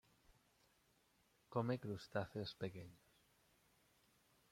[1.53, 3.03] Come crustáceos pequeños.